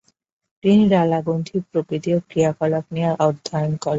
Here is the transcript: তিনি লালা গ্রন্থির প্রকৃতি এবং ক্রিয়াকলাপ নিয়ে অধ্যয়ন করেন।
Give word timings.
তিনি 0.63 0.83
লালা 0.93 1.19
গ্রন্থির 1.25 1.63
প্রকৃতি 1.71 2.07
এবং 2.11 2.23
ক্রিয়াকলাপ 2.29 2.85
নিয়ে 2.95 3.11
অধ্যয়ন 3.27 3.71
করেন। 3.75 3.89